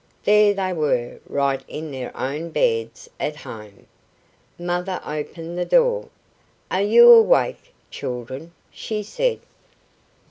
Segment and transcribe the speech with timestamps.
[0.23, 3.85] There they were right in their own beds at home.
[4.57, 6.09] Mother opened the door.
[6.71, 9.41] "Are you awake, children?" she said.